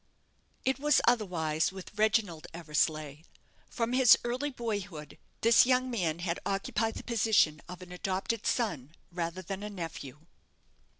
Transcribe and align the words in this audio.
It 0.65 0.79
was 0.79 0.99
otherwise 1.07 1.71
with 1.71 1.95
Reginald 1.95 2.47
Eversleigh. 2.55 3.17
From 3.69 3.93
his 3.93 4.17
early 4.23 4.49
boyhood 4.49 5.19
this 5.41 5.67
young 5.67 5.91
man 5.91 6.17
had 6.17 6.39
occupied 6.43 6.95
the 6.95 7.03
position 7.03 7.61
of 7.69 7.83
an 7.83 7.91
adopted 7.91 8.47
son 8.47 8.95
rather 9.11 9.43
than 9.43 9.61
a 9.61 9.69
nephew. 9.69 10.21